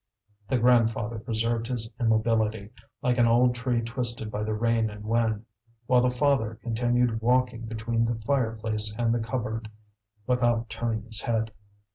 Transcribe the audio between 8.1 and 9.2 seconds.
fireplace and the